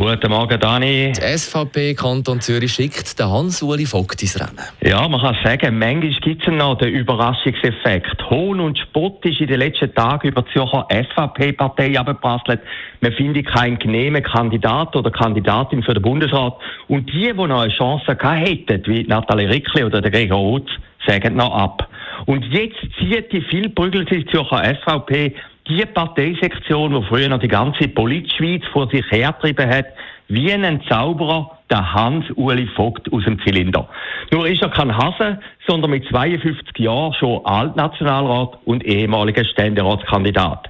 [0.00, 1.12] Guten Morgen, Dani.
[1.14, 4.58] Die SVP Kanton Zürich schickt den Hans-Uli Vogt ins Rennen.
[4.80, 8.30] Ja, man kann sagen, manchmal gibt es noch den Überraschungseffekt.
[8.30, 12.62] Hohn und Spott ist in den letzten Tagen über die Zürcher SVP-Partei abgeprasselt.
[13.02, 16.56] Man findet keinen genehmen Kandidat oder Kandidatin für den Bundesrat.
[16.88, 20.70] Und die, die noch eine Chance gehabt hätten, wie Nathalie Rickli oder der Gregor Rutz,
[21.06, 21.86] sagen noch ab.
[22.24, 25.34] Und jetzt zieht die vielbrügelte Zürcher SVP
[25.70, 29.86] die Parteisektion, die früher noch die ganze Politschweiz vor sich hertrieben hat,
[30.26, 33.88] wie ein Zauberer, der Hans-Uli Vogt aus dem Zylinder.
[34.32, 40.68] Nur ist er kein Hase, sondern mit 52 Jahren schon Altnationalrat und ehemaliger Ständeratskandidat.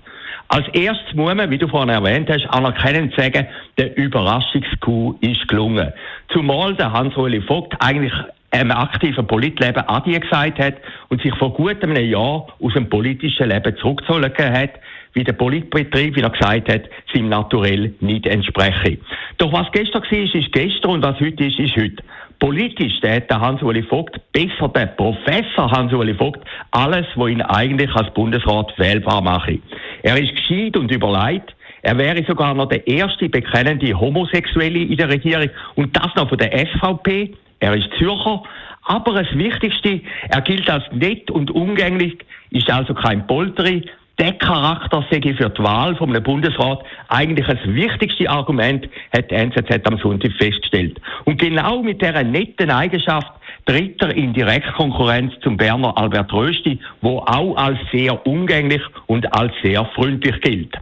[0.49, 3.47] Als erstes muss man, wie du vorhin erwähnt hast, anerkennend sagen,
[3.79, 5.93] der Überraschungskuh ist gelungen.
[6.29, 8.13] Zumal der Hans-Uli Vogt eigentlich
[8.51, 10.75] einem aktiven Politleben Adi gesagt hat
[11.09, 14.71] und sich vor gut einem Jahr aus dem politischen Leben zurückgezogen hat,
[15.13, 18.99] wie der Politbetrieb, wie er gesagt hat, seinem Naturell nicht entspreche.
[19.39, 22.03] Doch was gestern war, ist gestern und was heute ist, ist heute.
[22.39, 27.95] Politisch der hat der Hans-Uli Vogt, besser der Professor Hans-Uli Vogt, alles, was ihn eigentlich
[27.95, 29.59] als Bundesrat wählbar mache.
[30.03, 35.09] Er ist gescheit und überlegt, er wäre sogar noch der erste bekennende Homosexuelle in der
[35.09, 37.35] Regierung und das noch von der SVP.
[37.61, 38.43] Er ist Zürcher,
[38.85, 42.19] aber das Wichtigste, er gilt als nett und umgänglich,
[42.51, 43.85] ist also kein Polteri.
[44.19, 48.87] Der Charakter sei für die Wahl vom Bundesrat eigentlich das wichtigste Argument,
[49.17, 51.01] hat die NZZ am Sonntag festgestellt.
[51.25, 53.33] Und genau mit dieser netten Eigenschaft
[53.65, 59.53] tritt er in Direktkonkurrenz zum Berner Albert Rösti, wo auch als sehr umgänglich und als
[59.63, 60.75] sehr freundlich gilt.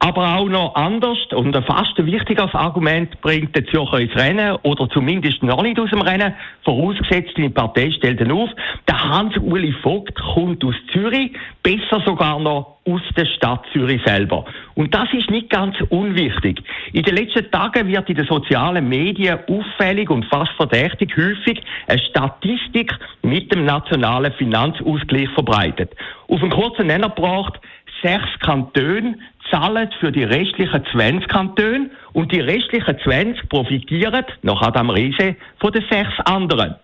[0.00, 4.88] Aber auch noch anders und ein fast wichtiges Argument bringt der Zürcher ins Rennen oder
[4.90, 8.48] zumindest noch nicht aus dem Rennen, vorausgesetzt die Partei stellt ihn auf.
[8.86, 11.32] Der Hans-Uli Vogt kommt aus Zürich,
[11.64, 14.44] besser sogar noch aus der Stadt Zürich selber.
[14.76, 16.62] Und das ist nicht ganz unwichtig.
[16.92, 21.98] In den letzten Tagen wird in den sozialen Medien auffällig und fast verdächtig häufig eine
[21.98, 25.92] Statistik mit dem nationalen Finanzausgleich verbreitet.
[26.28, 27.60] Auf einen kurzen Nenner gebracht,
[28.02, 29.18] sechs Kantone
[29.50, 35.72] zahlen für die restlichen 20 Kantone und die restlichen 20 profitieren, nach Adam Riese, von
[35.72, 36.76] den sechs anderen.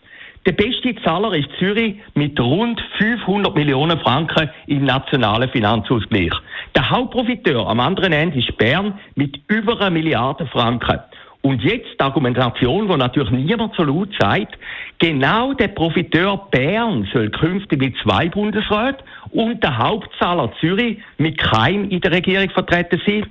[0.47, 6.33] Der beste Zahler ist Zürich mit rund 500 Millionen Franken im nationalen Finanzausgleich.
[6.77, 11.01] Der Hauptprofiteur am anderen Ende ist Bern mit über einer Milliarde Franken.
[11.45, 14.57] Und jetzt die Argumentation, die natürlich niemand so laut sagt,
[14.99, 21.91] genau der Profiteur Bern soll künftig mit zwei Bundesräten und der Hauptzahler Zürich mit keinem
[21.91, 23.27] in der Regierung vertreten sein.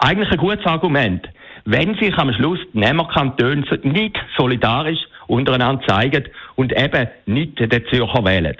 [0.00, 1.28] Eigentlich ein gutes Argument.
[1.64, 4.98] Wenn sich am Schluss die Nehmerkantone nicht solidarisch
[5.28, 6.24] untereinander zeigen
[6.56, 8.56] und eben nicht den Zürcher wählen.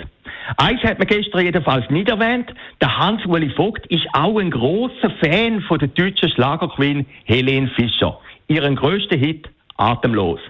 [0.59, 2.55] Eins hat man gestern jedenfalls nicht erwähnt.
[2.81, 8.17] Der Hans-Uli Vogt ist auch ein großer Fan von der deutschen Schlagerqueen Helene Fischer
[8.49, 10.41] ihren grössten Hit Atemlos.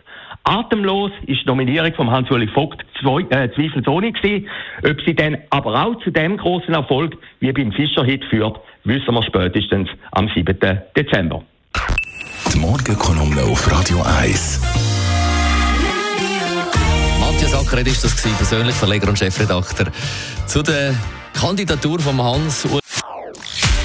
[0.44, 4.48] Atemlos ist die Nominierung von Hans-Uli Vogt äh, zweifelsohne gewesen.
[4.84, 9.22] Ob sie dann aber auch zu dem großen Erfolg wie beim Fischer-Hit führt, wissen wir
[9.22, 10.58] spätestens am 7.
[10.96, 11.42] Dezember.
[12.52, 14.60] Die Morgenkolumne auf Radio 1.
[17.20, 19.86] Matthias Ackeret ist das gewesen, persönlich Verleger und Chefredakteur
[20.46, 20.94] zu der
[21.32, 22.66] Kandidatur von Hans